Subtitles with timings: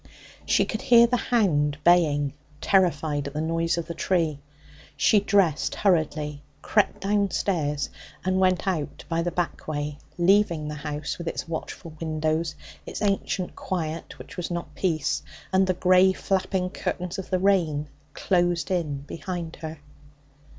[0.47, 4.39] She could hear the hound baying, terrified at the noise of the tree.
[4.97, 7.91] She dressed hurriedly, crept downstairs
[8.25, 13.03] and went out by the back way, leaving the house, with its watchful windows, its
[13.03, 15.21] ancient quiet which was not peace,
[15.53, 19.77] and the grey, flapping curtains of the rain closed in behind her.